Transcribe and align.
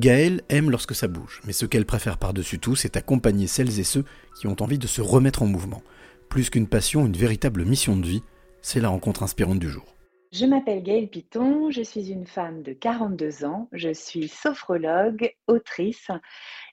Gaëlle 0.00 0.40
aime 0.48 0.70
lorsque 0.70 0.94
ça 0.94 1.08
bouge, 1.08 1.42
mais 1.44 1.52
ce 1.52 1.66
qu'elle 1.66 1.84
préfère 1.84 2.16
par-dessus 2.16 2.58
tout, 2.58 2.74
c'est 2.74 2.96
accompagner 2.96 3.46
celles 3.46 3.78
et 3.78 3.84
ceux 3.84 4.06
qui 4.38 4.46
ont 4.46 4.56
envie 4.60 4.78
de 4.78 4.86
se 4.86 5.02
remettre 5.02 5.42
en 5.42 5.46
mouvement. 5.46 5.82
Plus 6.30 6.48
qu'une 6.48 6.66
passion, 6.66 7.04
une 7.04 7.18
véritable 7.18 7.66
mission 7.66 7.98
de 7.98 8.06
vie, 8.06 8.22
c'est 8.62 8.80
la 8.80 8.88
rencontre 8.88 9.22
inspirante 9.22 9.58
du 9.58 9.68
jour. 9.68 9.84
Je 10.32 10.46
m'appelle 10.46 10.82
Gaëlle 10.82 11.10
Piton, 11.10 11.70
je 11.70 11.82
suis 11.82 12.10
une 12.10 12.26
femme 12.26 12.62
de 12.62 12.72
42 12.72 13.44
ans, 13.44 13.68
je 13.72 13.92
suis 13.92 14.28
sophrologue, 14.28 15.34
autrice 15.48 16.08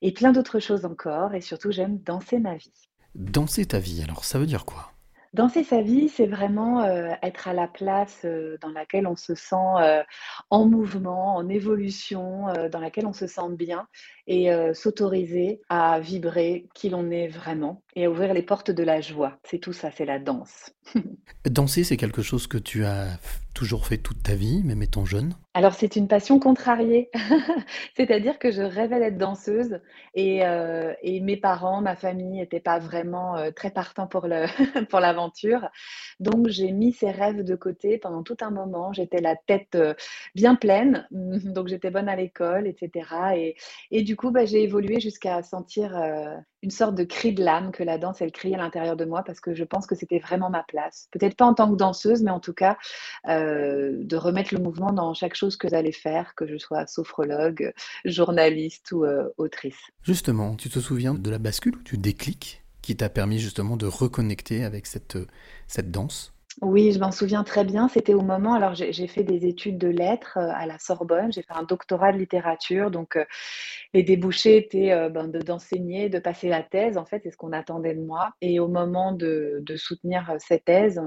et 0.02 0.14
plein 0.14 0.32
d'autres 0.32 0.62
choses 0.62 0.86
encore, 0.86 1.34
et 1.36 1.42
surtout 1.42 1.72
j'aime 1.72 2.00
danser 2.00 2.40
ma 2.40 2.56
vie. 2.56 2.72
Danser 3.16 3.66
ta 3.66 3.80
vie, 3.80 4.04
alors 4.04 4.24
ça 4.24 4.40
veut 4.40 4.46
dire 4.46 4.64
quoi? 4.64 4.94
Danser 5.34 5.64
sa 5.64 5.82
vie, 5.82 6.10
c'est 6.10 6.26
vraiment 6.26 6.84
euh, 6.84 7.12
être 7.22 7.48
à 7.48 7.54
la 7.54 7.68
place 7.68 8.22
euh, 8.26 8.58
dans 8.62 8.72
laquelle 8.72 9.08
on 9.08 9.16
se 9.16 9.36
sent 9.36 9.56
euh, 9.56 10.04
en 10.50 10.66
mouvement, 10.66 11.36
en 11.36 11.50
évolution, 11.50 12.46
dans 12.72 12.80
laquelle 12.80 13.06
on 13.06 13.14
se 13.14 13.28
sent 13.28 13.50
bien 13.52 13.88
et 14.28 14.50
s'autoriser 14.74 15.62
à 15.70 16.00
vibrer 16.00 16.68
qui 16.74 16.90
l'on 16.90 17.10
est 17.12 17.28
vraiment 17.28 17.82
et 17.96 18.06
à 18.06 18.12
ouvrir 18.12 18.34
les 18.34 18.42
portes 18.42 18.72
de 18.72 18.84
la 18.84 19.02
joie. 19.02 19.38
C'est 19.44 19.58
tout 19.58 19.74
ça, 19.74 19.90
c'est 19.90 20.06
la 20.06 20.20
danse. 20.20 20.72
Danser, 21.46 21.84
c'est 21.84 21.98
quelque 21.98 22.22
chose 22.22 22.48
que 22.48 22.58
tu 22.58 22.86
as 22.86 23.20
toujours 23.58 23.88
fait 23.88 23.98
toute 23.98 24.22
ta 24.22 24.36
vie, 24.36 24.62
même 24.64 24.84
étant 24.84 25.04
jeune? 25.04 25.34
Alors, 25.56 25.74
c'est 25.74 25.96
une 25.96 26.08
passion 26.08 26.40
contrariée. 26.40 27.10
C'est-à-dire 27.98 28.38
que 28.38 28.52
je 28.52 28.62
rêvais 28.62 29.00
d'être 29.00 29.18
danseuse 29.18 29.80
et, 30.14 30.46
euh, 30.46 30.94
et, 31.02 31.20
mes 31.22 31.38
parents, 31.38 31.82
ma 31.82 31.96
famille 31.96 32.38
n'étaient 32.38 32.60
pas 32.60 32.78
vraiment 32.78 33.36
euh, 33.36 33.50
très 33.50 33.72
partants 33.72 34.06
pour 34.06 34.28
l'aventure. 35.00 35.68
Donc, 36.20 36.50
j'ai 36.50 36.72
mis 36.72 36.94
ces 36.94 37.10
rêves 37.10 37.44
de 37.44 37.56
côté 37.56 37.98
pendant 37.98 38.22
tout 38.22 38.38
un 38.42 38.52
moment. 38.52 38.94
J'étais 38.94 39.22
la 39.22 39.36
tête 39.36 39.74
euh, 39.74 39.96
bien 40.36 40.54
pleine, 40.54 41.08
donc 41.10 41.68
j'étais 41.68 41.90
bonne 41.90 42.10
à 42.10 42.16
l'école, 42.16 42.68
etc. 42.68 43.08
Et, 43.36 43.56
et, 43.90 44.04
du 44.04 44.16
coup, 44.18 44.32
bah, 44.32 44.46
j'ai 44.46 44.64
évolué 44.64 45.00
jusqu'à 45.00 45.42
sentir 45.44 45.96
une 46.64 46.72
sorte 46.72 46.96
de 46.96 47.04
cri 47.04 47.34
de 47.34 47.44
l'âme 47.44 47.72
que 47.72 47.84
la 47.84 47.98
danse, 47.98 48.22
elle 48.22 48.32
crie 48.32 48.54
à 48.54 48.58
l'intérieur 48.58 48.96
de 48.96 49.06
moi 49.06 49.24
parce 49.24 49.40
que 49.40 49.54
je 49.54 49.64
pense 49.64 49.86
que 49.88 49.96
c'était 49.96 50.20
vraiment 50.20 50.50
ma 50.50 50.64
place. 50.64 51.08
Peut-être 51.12 51.36
pas 51.36 51.46
en 51.46 51.54
tant 51.54 51.72
que 51.72 51.78
danseuse, 51.78 52.24
mais 52.24 52.32
en 52.32 52.40
tout 52.40 52.54
cas, 52.54 52.78
euh, 53.28 53.94
de 53.94 54.18
remettre 54.18 54.54
le 54.54 54.62
mouvement 54.62 54.92
dans 54.92 55.14
chaque 55.14 55.36
chose 55.36 55.56
que 55.56 55.70
j'allais 55.70 55.92
faire, 55.92 56.34
que 56.36 56.48
je 56.48 56.58
sois 56.58 56.88
sophrologue, 56.88 57.72
journaliste 58.06 58.92
ou 58.92 59.06
euh, 59.06 59.30
autrice. 59.38 59.80
Justement, 60.04 60.56
tu 60.56 60.70
te 60.70 60.80
souviens 60.80 61.14
de 61.14 61.30
la 61.30 61.38
bascule 61.38 61.76
ou 61.76 61.84
du 61.84 61.98
déclic 61.98 62.64
qui 62.82 62.96
t'a 62.96 63.10
permis 63.10 63.40
justement 63.40 63.78
de 63.78 63.86
reconnecter 63.86 64.64
avec 64.64 64.88
cette 64.88 65.92
danse? 65.92 66.34
Oui, 66.62 66.92
je 66.92 66.98
m'en 67.00 67.12
souviens 67.12 67.44
très 67.44 67.64
bien. 67.64 67.88
C'était 67.88 68.16
au 68.16 68.22
moment, 68.22 68.56
alors 68.56 68.74
j'ai 68.74 69.08
fait 69.08 69.24
des 69.24 69.46
études 69.46 69.78
de 69.78 69.90
lettres 69.90 70.38
euh, 70.38 70.50
à 70.56 70.66
la 70.66 70.80
Sorbonne, 70.80 71.32
j'ai 71.32 71.44
fait 71.44 71.54
un 71.54 71.62
doctorat 71.62 72.12
de 72.12 72.18
littérature, 72.18 72.90
donc 72.90 73.16
euh, 73.16 73.26
les 73.94 74.02
débouchés 74.02 74.58
étaient 74.58 74.92
euh, 74.92 75.10
ben, 75.10 75.28
d'enseigner, 75.28 76.10
de, 76.10 76.18
passer 76.18 76.50
la 76.50 76.64
thèse, 76.64 76.98
en 76.98 77.06
fait, 77.06 77.22
c'est 77.24 77.30
ce 77.30 77.38
qu'on 77.38 77.52
attendait 77.54 77.94
de 77.94 78.02
moi. 78.02 78.32
Et 78.42 78.60
au 78.60 78.68
moment 78.68 79.12
de, 79.12 79.64
soutenir 79.76 80.36
cette 80.40 80.66
thèse, 80.66 81.00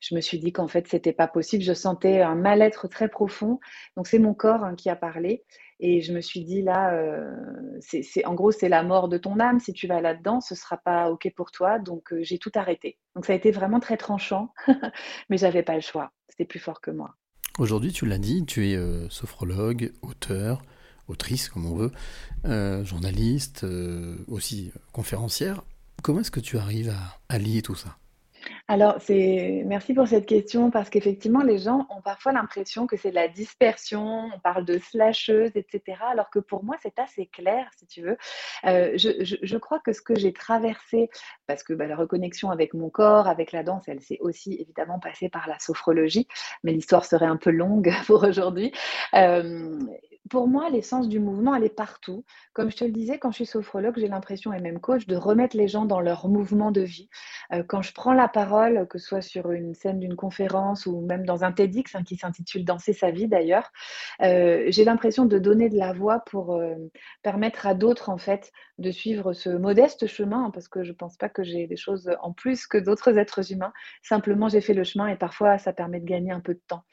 je 0.00 0.14
me 0.14 0.20
suis 0.20 0.38
dit 0.38 0.52
qu'en 0.52 0.68
fait, 0.68 0.86
c'était 0.86 1.14
pas 1.14 1.28
possible. 1.28 1.64
Je 1.64 1.72
sentais 1.72 2.20
un 2.20 2.34
mal-être 2.34 2.86
très 2.88 3.08
profond. 3.08 3.60
Donc 3.96 4.06
c'est 4.06 4.18
mon 4.18 4.34
corps 4.34 4.64
hein, 4.64 4.74
qui 4.74 4.90
a 4.90 4.96
parlé. 4.96 5.44
Et 5.80 6.02
je 6.02 6.12
me 6.12 6.20
suis 6.20 6.44
dit, 6.44 6.62
là, 6.62 6.94
euh, 6.94 7.34
c'est, 7.80 8.24
en 8.24 8.34
gros, 8.34 8.52
c'est 8.52 8.68
la 8.68 8.82
mort 8.82 9.08
de 9.08 9.18
ton 9.18 9.40
âme. 9.40 9.60
Si 9.60 9.72
tu 9.72 9.86
vas 9.86 10.00
là-dedans, 10.00 10.40
ce 10.40 10.54
ne 10.54 10.58
sera 10.58 10.76
pas 10.76 11.10
OK 11.10 11.30
pour 11.36 11.50
toi. 11.50 11.78
Donc, 11.78 12.12
euh, 12.12 12.22
j'ai 12.22 12.38
tout 12.38 12.52
arrêté. 12.54 12.98
Donc, 13.14 13.26
ça 13.26 13.32
a 13.32 13.36
été 13.36 13.50
vraiment 13.50 13.80
très 13.80 13.96
tranchant, 13.96 14.52
mais 15.28 15.36
j'avais 15.36 15.62
pas 15.62 15.74
le 15.74 15.80
choix. 15.80 16.12
C'était 16.28 16.44
plus 16.44 16.60
fort 16.60 16.80
que 16.80 16.90
moi. 16.90 17.14
Aujourd'hui, 17.58 17.92
tu 17.92 18.06
l'as 18.06 18.18
dit, 18.18 18.44
tu 18.46 18.68
es 18.70 18.76
euh, 18.76 19.08
sophrologue, 19.10 19.92
auteur, 20.02 20.62
autrice, 21.08 21.48
comme 21.48 21.66
on 21.66 21.74
veut, 21.74 21.92
journaliste, 22.84 23.66
aussi 24.26 24.72
conférencière. 24.92 25.62
Comment 26.02 26.20
est-ce 26.20 26.30
que 26.30 26.40
tu 26.40 26.56
arrives 26.56 26.94
à 27.28 27.38
lier 27.38 27.60
tout 27.62 27.74
ça? 27.74 27.96
Alors, 28.66 28.96
c'est 28.98 29.62
merci 29.66 29.92
pour 29.92 30.08
cette 30.08 30.24
question 30.24 30.70
parce 30.70 30.88
qu'effectivement, 30.88 31.42
les 31.42 31.58
gens 31.58 31.86
ont 31.90 32.00
parfois 32.00 32.32
l'impression 32.32 32.86
que 32.86 32.96
c'est 32.96 33.10
de 33.10 33.14
la 33.14 33.28
dispersion, 33.28 34.30
on 34.34 34.38
parle 34.38 34.64
de 34.64 34.78
slasheuse, 34.78 35.50
etc. 35.54 35.98
Alors 36.10 36.30
que 36.30 36.38
pour 36.38 36.64
moi, 36.64 36.76
c'est 36.82 36.98
assez 36.98 37.26
clair, 37.26 37.68
si 37.76 37.86
tu 37.86 38.00
veux. 38.00 38.16
Euh, 38.64 38.96
je, 38.96 39.56
crois 39.58 39.80
que 39.80 39.92
ce 39.92 40.00
que 40.00 40.14
j'ai 40.14 40.32
traversé, 40.32 41.10
parce 41.46 41.62
que 41.62 41.74
bah, 41.74 41.86
la 41.86 41.96
reconnexion 41.96 42.50
avec 42.50 42.72
mon 42.72 42.88
corps, 42.88 43.26
avec 43.28 43.52
la 43.52 43.64
danse, 43.64 43.84
elle 43.86 44.00
s'est 44.00 44.18
aussi 44.20 44.54
évidemment 44.54 44.98
passée 44.98 45.28
par 45.28 45.46
la 45.46 45.58
sophrologie, 45.58 46.26
mais 46.62 46.72
l'histoire 46.72 47.04
serait 47.04 47.26
un 47.26 47.36
peu 47.36 47.50
longue 47.50 47.92
pour 48.06 48.24
aujourd'hui. 48.24 48.72
Euh, 49.12 49.78
pour 50.30 50.48
moi, 50.48 50.70
l'essence 50.70 51.08
du 51.08 51.20
mouvement, 51.20 51.54
elle 51.54 51.64
est 51.64 51.68
partout. 51.68 52.24
Comme 52.54 52.70
je 52.70 52.76
te 52.76 52.84
le 52.84 52.92
disais, 52.92 53.18
quand 53.18 53.30
je 53.30 53.36
suis 53.36 53.46
sophrologue, 53.46 53.98
j'ai 53.98 54.08
l'impression, 54.08 54.52
et 54.52 54.60
même 54.60 54.80
coach, 54.80 55.06
de 55.06 55.16
remettre 55.16 55.56
les 55.56 55.68
gens 55.68 55.84
dans 55.84 56.00
leur 56.00 56.28
mouvement 56.28 56.70
de 56.70 56.80
vie. 56.80 57.10
Euh, 57.52 57.62
quand 57.66 57.82
je 57.82 57.92
prends 57.92 58.14
la 58.14 58.28
parole, 58.28 58.86
que 58.88 58.98
ce 58.98 59.06
soit 59.06 59.20
sur 59.20 59.50
une 59.52 59.74
scène 59.74 60.00
d'une 60.00 60.16
conférence 60.16 60.86
ou 60.86 61.02
même 61.02 61.26
dans 61.26 61.44
un 61.44 61.52
TEDx 61.52 61.94
hein, 61.94 62.04
qui 62.04 62.16
s'intitule 62.16 62.64
Danser 62.64 62.94
sa 62.94 63.10
vie 63.10 63.28
d'ailleurs, 63.28 63.70
euh, 64.22 64.64
j'ai 64.68 64.84
l'impression 64.84 65.26
de 65.26 65.38
donner 65.38 65.68
de 65.68 65.76
la 65.76 65.92
voix 65.92 66.20
pour 66.20 66.54
euh, 66.54 66.74
permettre 67.22 67.66
à 67.66 67.74
d'autres, 67.74 68.08
en 68.08 68.18
fait, 68.18 68.50
de 68.78 68.90
suivre 68.90 69.34
ce 69.34 69.50
modeste 69.50 70.06
chemin, 70.06 70.46
hein, 70.46 70.50
parce 70.52 70.68
que 70.68 70.84
je 70.84 70.90
ne 70.90 70.96
pense 70.96 71.16
pas 71.18 71.28
que 71.28 71.44
j'ai 71.44 71.66
des 71.66 71.76
choses 71.76 72.10
en 72.22 72.32
plus 72.32 72.66
que 72.66 72.78
d'autres 72.78 73.18
êtres 73.18 73.52
humains. 73.52 73.72
Simplement, 74.02 74.48
j'ai 74.48 74.62
fait 74.62 74.74
le 74.74 74.84
chemin 74.84 75.08
et 75.08 75.16
parfois, 75.16 75.58
ça 75.58 75.74
permet 75.74 76.00
de 76.00 76.06
gagner 76.06 76.32
un 76.32 76.40
peu 76.40 76.54
de 76.54 76.62
temps. 76.66 76.84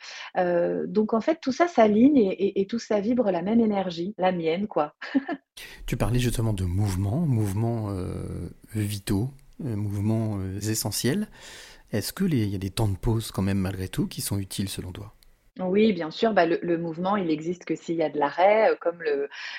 donc, 0.88 1.14
en 1.14 1.22
fait, 1.22 1.40
tout 1.41 1.52
ça 1.52 1.68
s'aligne 1.68 2.18
et, 2.18 2.62
et 2.62 2.68
tout 2.68 2.80
ça 2.80 3.00
vibre 3.00 3.21
la 3.30 3.42
même 3.42 3.59
énergie, 3.59 4.16
la 4.18 4.32
mienne, 4.32 4.68
quoi. 4.68 4.96
tu 5.86 5.98
parlais 5.98 6.20
justement 6.20 6.54
de 6.54 6.64
mouvements, 6.64 7.20
mouvements 7.20 7.90
euh, 7.90 8.50
vitaux, 8.74 9.30
euh, 9.66 9.76
mouvements 9.76 10.40
euh, 10.40 10.59
essentiels. 10.59 11.28
Est-ce 11.92 12.14
qu'il 12.14 12.34
y 12.34 12.56
a 12.56 12.58
des 12.58 12.70
temps 12.70 12.88
de 12.88 12.98
pause 12.98 13.32
quand 13.32 13.42
même 13.42 13.59
malgré 13.59 13.88
tout 13.88 14.08
qui 14.08 14.22
sont 14.22 14.40
utiles 14.40 14.70
selon 14.70 14.92
toi? 14.92 15.14
Oui, 15.70 15.94
bien 15.94 16.12
sûr, 16.12 16.34
bah, 16.34 16.46
le, 16.46 16.78
mouvement, 16.78 17.16
il 17.16 17.30
existe 17.30 17.66
que 17.66 17.76
s'il 17.76 17.96
y 17.96 18.04
a 18.04 18.10
de 18.10 18.18
l'arrêt, 18.18 18.72
euh, 18.72 18.76
comme 18.80 19.02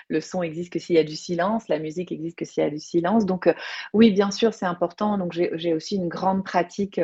le, 0.08 0.20
son 0.20 0.42
existe 0.42 0.72
que 0.72 0.78
s'il 0.78 0.96
y 0.96 0.98
a 0.98 1.04
du 1.04 1.16
silence, 1.16 1.68
la 1.68 1.78
musique 1.78 2.12
existe 2.12 2.38
que 2.38 2.44
s'il 2.44 2.62
y 2.62 2.66
a 2.66 2.70
du 2.70 2.78
silence. 2.78 3.26
Donc, 3.26 3.46
euh, 3.46 3.54
oui, 3.92 4.10
bien 4.10 4.30
sûr, 4.30 4.54
c'est 4.54 4.66
important. 4.66 5.18
Donc, 5.18 5.32
j'ai 5.32 5.74
aussi 5.74 5.96
une 5.96 6.08
grande 6.08 6.44
pratique 6.44 7.00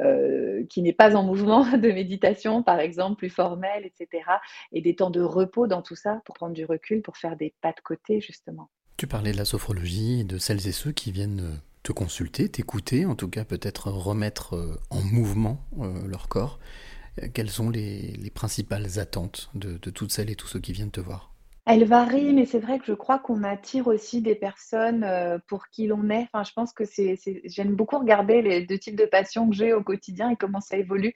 euh, 0.00 0.64
qui 0.68 0.82
n'est 0.82 0.92
pas 0.92 1.16
en 1.16 1.22
mouvement 1.22 1.64
de 1.76 1.90
méditation, 1.90 2.62
par 2.62 2.80
exemple, 2.80 3.16
plus 3.16 3.30
formelle, 3.30 3.84
etc. 3.84 4.24
Et 4.72 4.80
des 4.80 4.96
temps 4.96 5.10
de 5.10 5.22
repos 5.22 5.66
dans 5.66 5.82
tout 5.82 5.96
ça 5.96 6.20
pour 6.24 6.34
prendre 6.34 6.54
du 6.54 6.64
recul, 6.64 7.02
pour 7.02 7.16
faire 7.16 7.36
des 7.36 7.54
pas 7.60 7.72
de 7.72 7.80
côté, 7.82 8.20
justement. 8.20 8.70
Tu 8.96 9.06
parlais 9.06 9.32
de 9.32 9.36
la 9.36 9.44
sophrologie 9.44 10.20
et 10.20 10.24
de 10.24 10.38
celles 10.38 10.66
et 10.66 10.72
ceux 10.72 10.92
qui 10.92 11.12
viennent 11.12 11.60
te 11.82 11.92
consulter, 11.92 12.48
t'écouter, 12.48 13.06
en 13.06 13.14
tout 13.14 13.28
cas 13.28 13.44
peut-être 13.44 13.90
remettre 13.90 14.80
en 14.90 15.00
mouvement 15.00 15.60
leur 16.04 16.28
corps. 16.28 16.58
Quelles 17.34 17.50
sont 17.50 17.70
les, 17.70 18.30
principales 18.34 18.98
attentes 18.98 19.50
de, 19.54 19.78
de 19.78 19.90
toutes 19.90 20.12
celles 20.12 20.30
et 20.30 20.36
tous 20.36 20.46
ceux 20.46 20.60
qui 20.60 20.72
viennent 20.72 20.90
te 20.90 21.00
voir? 21.00 21.27
Elle 21.70 21.84
varie, 21.84 22.32
mais 22.32 22.46
c'est 22.46 22.60
vrai 22.60 22.78
que 22.78 22.86
je 22.86 22.94
crois 22.94 23.18
qu'on 23.18 23.42
attire 23.42 23.88
aussi 23.88 24.22
des 24.22 24.34
personnes 24.34 25.04
euh, 25.04 25.38
pour 25.48 25.68
qui 25.68 25.86
l'on 25.86 26.08
est. 26.08 26.26
Enfin, 26.32 26.42
je 26.42 26.52
pense 26.54 26.72
que 26.72 26.86
c'est, 26.86 27.20
j'aime 27.44 27.76
beaucoup 27.76 27.98
regarder 27.98 28.40
les 28.40 28.64
deux 28.64 28.78
types 28.78 28.96
de 28.96 29.04
passions 29.04 29.50
que 29.50 29.54
j'ai 29.54 29.74
au 29.74 29.82
quotidien 29.82 30.30
et 30.30 30.36
comment 30.36 30.62
ça 30.62 30.78
évolue. 30.78 31.12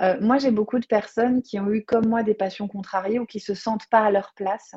Euh, 0.00 0.16
moi, 0.20 0.38
j'ai 0.38 0.52
beaucoup 0.52 0.78
de 0.78 0.86
personnes 0.86 1.42
qui 1.42 1.58
ont 1.58 1.72
eu 1.72 1.84
comme 1.84 2.06
moi 2.06 2.22
des 2.22 2.34
passions 2.34 2.68
contrariées 2.68 3.18
ou 3.18 3.26
qui 3.26 3.40
se 3.40 3.54
sentent 3.54 3.88
pas 3.90 3.98
à 3.98 4.12
leur 4.12 4.32
place, 4.36 4.76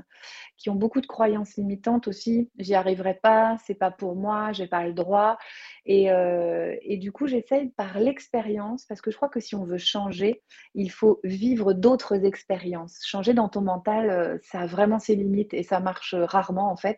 qui 0.58 0.72
ont 0.72 0.76
beaucoup 0.76 1.00
de 1.00 1.06
croyances 1.06 1.58
limitantes 1.58 2.08
aussi. 2.08 2.50
J'y 2.58 2.74
arriverai 2.74 3.20
pas, 3.22 3.56
c'est 3.68 3.76
pas 3.76 3.92
pour 3.92 4.16
moi, 4.16 4.52
j'ai 4.52 4.66
pas 4.66 4.84
le 4.84 4.94
droit. 4.94 5.38
Et, 5.86 6.12
euh, 6.12 6.76
du 6.98 7.12
coup, 7.12 7.28
j'essaye 7.28 7.70
par 7.70 8.00
l'expérience, 8.00 8.84
parce 8.86 9.00
que 9.00 9.12
je 9.12 9.16
crois 9.16 9.30
que 9.30 9.40
si 9.40 9.54
on 9.54 9.64
veut 9.64 9.78
changer, 9.78 10.42
il 10.74 10.90
faut 10.90 11.20
vivre 11.24 11.74
d'autres 11.74 12.26
expériences. 12.26 13.00
Changer 13.06 13.36
dans 13.36 13.48
ton 13.48 13.62
mental, 13.62 14.40
ça 14.42 14.62
a 14.62 14.66
vraiment 14.66 14.98
ses 14.98 15.19
limites 15.20 15.54
et 15.54 15.64
ça 15.64 15.80
marche 15.80 16.16
rarement 16.16 16.72
en 16.72 16.76
fait. 16.76 16.98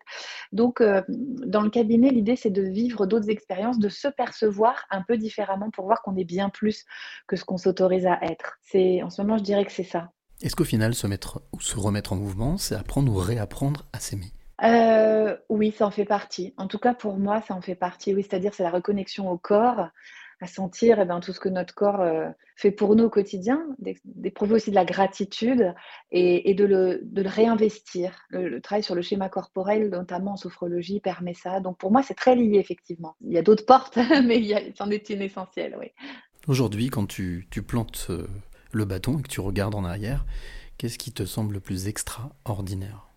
Donc 0.51 0.81
euh, 0.81 1.01
dans 1.07 1.62
le 1.62 1.69
cabinet, 1.69 2.10
l'idée 2.10 2.36
c'est 2.36 2.50
de 2.50 2.62
vivre 2.62 3.06
d'autres 3.06 3.30
expériences, 3.30 3.80
de 3.80 3.90
se 3.90 4.07
percevoir 4.07 4.86
un 4.90 5.01
peu 5.01 5.18
différemment 5.18 5.69
pour 5.72 5.86
voir 5.86 6.01
qu'on 6.01 6.16
est 6.16 6.25
bien 6.25 6.50
plus 6.50 6.86
que 7.28 7.36
ce 7.36 7.46
qu'on 7.46 7.57
s'autorise 7.57 8.06
à 8.06 8.19
être. 8.24 8.57
C'est 8.62 9.04
en 9.04 9.10
ce 9.10 9.22
moment, 9.22 9.38
je 9.38 9.44
dirais 9.44 9.66
que 9.66 9.72
c'est 9.72 9.84
ça. 9.84 10.12
Est-ce 10.42 10.56
qu'au 10.56 10.63
final, 10.63 10.96
se 10.96 11.06
mettre 11.06 11.42
ou 11.54 11.60
se 11.60 11.78
remettre 11.78 12.13
en 12.13 12.16
mouvement, 12.16 12.57
c'est 12.57 12.75
apprendre 12.75 13.12
ou 13.12 13.18
réapprendre 13.18 13.86
à 13.94 14.00
s'aimer? 14.00 14.31
Euh, 14.63 15.38
oui, 15.50 15.72
ça 15.72 15.86
en 15.86 15.92
fait 15.92 16.06
partie. 16.06 16.54
En 16.57 16.68
tout 16.68 16.80
cas, 16.80 16.94
pour 16.94 17.18
moi, 17.18 17.42
ça 17.48 17.54
en 17.54 17.62
fait 17.62 17.75
partie. 17.75 18.13
Oui, 18.13 18.25
c'est-à-dire 18.28 18.54
c'est 18.54 18.63
la 18.63 18.72
reconnexion 18.72 19.30
au 19.30 19.38
corps, 19.38 19.90
à 20.42 20.48
sentir 20.48 21.00
eh 21.00 21.06
ben, 21.06 21.20
tout 21.20 21.34
ce 21.34 21.40
que 21.40 21.50
notre 21.50 21.76
corps 21.76 22.02
euh, 22.02 22.28
fait 22.56 22.72
pour 22.72 22.96
nous 22.96 23.06
au 23.06 23.10
quotidien, 23.10 23.64
d'éprouver 24.04 24.56
aussi 24.56 24.72
de 24.72 24.76
la 24.76 24.86
gratitude 24.86 25.74
et, 26.12 26.54
de, 26.56 26.66
le, 26.66 27.04
réinvestir. 27.18 28.26
Le, 28.30 28.60
travail 28.60 28.84
sur 28.84 28.96
le 28.96 29.04
schéma 29.04 29.30
corporel, 29.30 29.90
notamment 29.90 30.34
en 30.34 30.38
sophrologie, 30.38 31.00
permet 31.00 31.36
ça. 31.36 31.60
Donc 31.60 31.78
pour 31.78 31.92
moi, 31.92 32.02
c'est 32.02 32.16
très 32.16 32.36
lié, 32.36 32.58
effectivement. 32.58 33.16
Il 33.22 33.32
y 33.32 33.38
a 33.38 33.44
d'autres 33.44 33.66
portes, 33.66 33.98
mais 34.26 34.74
c'en 34.76 34.90
est 34.90 35.10
une 35.10 35.22
essentielle, 35.22 35.78
oui. 35.80 35.92
Aujourd'hui, 36.48 36.90
quand 36.90 37.06
tu, 37.06 37.48
plantes 37.68 38.08
euh, 38.10 38.26
le 38.72 38.86
bâton 38.86 39.20
et 39.20 39.22
que 39.22 39.30
tu 39.30 39.42
regardes 39.42 39.76
en 39.76 39.86
arrière, 39.86 40.26
qu'est-ce 40.80 40.98
qui 40.98 41.12
te 41.12 41.24
semble 41.24 41.54
le 41.54 41.60
plus 41.60 41.88
extraordinaire? 41.88 43.11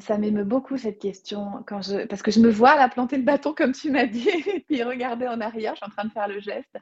Ça, 0.00 0.18
m'émeut 0.18 0.42
beaucoup 0.42 0.76
cette 0.76 0.98
question 0.98 1.62
quand 1.64 1.82
je, 1.82 2.04
parce 2.06 2.20
que 2.20 2.32
je 2.32 2.40
me 2.40 2.50
vois 2.50 2.74
la 2.74 2.88
planter 2.88 3.16
le 3.16 3.22
bâton 3.22 3.54
comme 3.54 3.70
tu 3.70 3.92
m'as 3.92 4.06
dit 4.06 4.28
et 4.54 4.60
puis 4.60 4.82
regarder 4.82 5.28
en 5.28 5.40
arrière, 5.40 5.74
je 5.74 5.76
suis 5.76 5.86
en 5.86 5.94
train 5.94 6.04
de 6.04 6.10
faire 6.10 6.26
le 6.26 6.40
geste. 6.40 6.76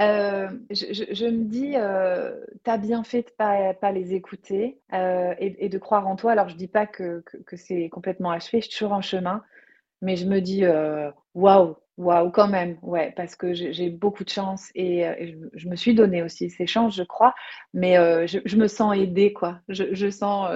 Euh, 0.00 0.48
je, 0.70 1.26
me 1.26 1.44
dis, 1.44 1.74
euh, 1.76 2.34
tu 2.64 2.70
as 2.70 2.78
bien 2.78 3.04
fait 3.04 3.22
de 3.22 3.30
pas, 3.38 3.74
pas 3.74 3.92
les 3.92 4.14
écouter 4.14 4.80
euh, 4.92 5.36
et, 5.38 5.68
de 5.68 5.78
croire 5.78 6.08
en 6.08 6.16
toi. 6.16 6.32
Alors 6.32 6.48
je 6.48 6.56
dis 6.56 6.66
pas 6.66 6.84
que, 6.84 7.22
c'est 7.54 7.88
complètement 7.90 8.32
achevé, 8.32 8.60
je 8.60 8.66
suis 8.66 8.76
toujours 8.76 8.94
en 8.94 9.02
chemin, 9.02 9.44
mais 10.00 10.16
je 10.16 10.26
me 10.26 10.40
dis, 10.40 10.64
waouh, 11.34 11.76
waouh 11.96 12.30
quand 12.32 12.48
même, 12.48 12.76
ouais, 12.82 13.12
parce 13.14 13.36
que 13.36 13.54
j'ai 13.54 13.88
beaucoup 13.88 14.24
de 14.24 14.30
chance 14.30 14.72
et, 14.74 15.36
je, 15.54 15.68
me 15.68 15.76
suis 15.76 15.94
donné 15.94 16.24
aussi 16.24 16.50
ces 16.50 16.66
chances, 16.66 16.96
je 16.96 17.04
crois, 17.04 17.36
mais 17.72 17.94
je, 18.26 18.56
me 18.56 18.66
sens 18.66 18.96
aidée, 18.96 19.32
quoi. 19.32 19.60
Je 19.68 20.10
sens 20.10 20.50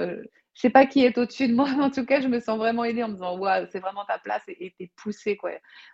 je 0.57 0.61
sais 0.61 0.69
pas 0.71 0.87
qui 0.87 1.05
est 1.05 1.15
au-dessus 1.19 1.47
de 1.47 1.53
moi, 1.53 1.69
mais 1.77 1.83
en 1.83 1.91
tout 1.91 2.03
cas, 2.03 2.19
je 2.19 2.27
me 2.27 2.39
sens 2.39 2.57
vraiment 2.57 2.83
aidée 2.83 3.03
en 3.03 3.09
me 3.09 3.13
disant, 3.13 3.37
waouh, 3.37 3.67
c'est 3.71 3.79
vraiment 3.79 4.05
ta 4.05 4.17
place 4.17 4.41
et 4.47 4.73
t'es 4.79 4.89
poussé, 4.95 5.37
quoi. 5.37 5.51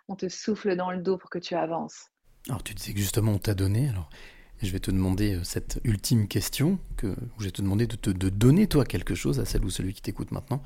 On 0.08 0.16
te 0.16 0.30
souffle 0.30 0.74
dans 0.74 0.90
le 0.90 1.02
dos 1.02 1.18
pour 1.18 1.28
que 1.28 1.38
tu 1.38 1.54
avances. 1.54 2.06
Alors, 2.48 2.62
tu 2.62 2.72
disais 2.72 2.94
que 2.94 2.98
justement, 2.98 3.32
on 3.32 3.38
t'a 3.38 3.52
donné. 3.52 3.90
Alors, 3.90 4.08
je 4.62 4.72
vais 4.72 4.78
te 4.80 4.90
demander 4.90 5.34
euh, 5.34 5.44
cette 5.44 5.80
ultime 5.84 6.28
question, 6.28 6.78
que, 6.96 7.08
où 7.08 7.40
je 7.40 7.44
vais 7.44 7.50
te 7.50 7.60
demander 7.60 7.86
de, 7.86 7.96
te, 7.96 8.08
de 8.08 8.30
donner, 8.30 8.66
toi, 8.66 8.86
quelque 8.86 9.14
chose 9.14 9.38
à 9.38 9.44
celle 9.44 9.66
ou 9.66 9.70
celui 9.70 9.92
qui 9.92 10.00
t'écoute 10.00 10.32
maintenant. 10.32 10.62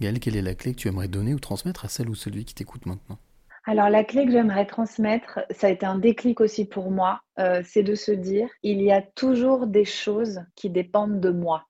Gaëlle, 0.00 0.20
quelle 0.20 0.36
est 0.36 0.42
la 0.42 0.54
clé 0.54 0.72
que 0.72 0.78
tu 0.78 0.86
aimerais 0.86 1.08
donner 1.08 1.34
ou 1.34 1.40
transmettre 1.40 1.84
à 1.84 1.88
celle 1.88 2.08
ou 2.08 2.14
celui 2.14 2.44
qui 2.44 2.54
t'écoute 2.54 2.86
maintenant? 2.86 3.18
Alors 3.66 3.90
la 3.90 4.04
clé 4.04 4.24
que 4.24 4.32
j'aimerais 4.32 4.64
transmettre, 4.64 5.40
ça 5.50 5.66
a 5.66 5.70
été 5.70 5.84
un 5.84 5.98
déclic 5.98 6.40
aussi 6.40 6.64
pour 6.64 6.90
moi, 6.90 7.20
euh, 7.38 7.60
c'est 7.62 7.82
de 7.82 7.94
se 7.94 8.10
dire, 8.10 8.48
il 8.62 8.80
y 8.80 8.90
a 8.90 9.02
toujours 9.02 9.66
des 9.66 9.84
choses 9.84 10.40
qui 10.56 10.70
dépendent 10.70 11.20
de 11.20 11.30
moi. 11.30 11.66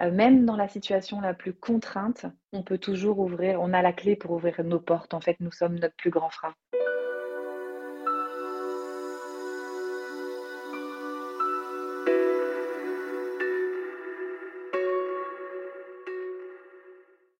Euh, 0.00 0.10
même 0.10 0.44
dans 0.44 0.56
la 0.56 0.68
situation 0.68 1.20
la 1.20 1.34
plus 1.34 1.52
contrainte, 1.52 2.26
on 2.52 2.62
peut 2.62 2.78
toujours 2.78 3.18
ouvrir, 3.18 3.60
on 3.60 3.72
a 3.72 3.82
la 3.82 3.92
clé 3.92 4.16
pour 4.16 4.30
ouvrir 4.32 4.62
nos 4.64 4.80
portes. 4.80 5.14
En 5.14 5.20
fait, 5.20 5.36
nous 5.40 5.52
sommes 5.52 5.78
notre 5.78 5.96
plus 5.96 6.10
grand 6.10 6.30
frein. 6.30 6.54